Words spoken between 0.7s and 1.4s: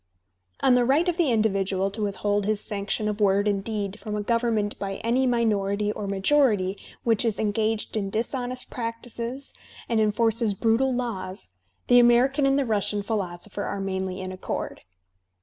the right of the